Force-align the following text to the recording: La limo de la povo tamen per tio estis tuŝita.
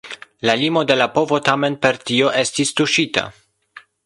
La 0.49 0.53
limo 0.61 0.81
de 0.91 0.95
la 1.01 1.07
povo 1.17 1.39
tamen 1.51 1.77
per 1.85 1.95
tio 2.11 2.35
estis 2.43 2.77
tuŝita. 2.81 3.29